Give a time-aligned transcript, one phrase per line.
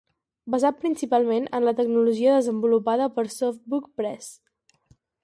[0.53, 4.31] "basat principalment en la tecnologia desenvolupada per SoftBook Press".